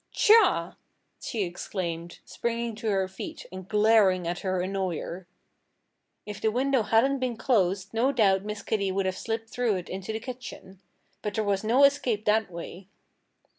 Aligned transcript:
"Tchah!" 0.11 0.77
she 1.19 1.43
exclaimed, 1.43 2.21
springing 2.25 2.73
to 2.77 2.89
her 2.89 3.07
feet 3.07 3.45
and 3.51 3.67
glaring 3.69 4.27
at 4.27 4.39
her 4.39 4.59
annoyer. 4.59 5.27
If 6.25 6.41
the 6.41 6.49
window 6.49 6.81
hadn't 6.81 7.19
been 7.19 7.37
closed 7.37 7.93
no 7.93 8.11
doubt 8.11 8.43
Miss 8.43 8.63
Kitty 8.63 8.91
would 8.91 9.05
have 9.05 9.15
slipped 9.15 9.51
through 9.51 9.75
it 9.75 9.89
into 9.89 10.11
the 10.11 10.19
kitchen. 10.19 10.81
But 11.21 11.35
there 11.35 11.43
was 11.43 11.63
no 11.63 11.83
escape 11.83 12.25
that 12.25 12.49
way. 12.49 12.87